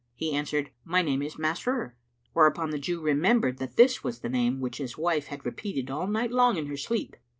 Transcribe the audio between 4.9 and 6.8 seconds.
wife had repeated all night long in her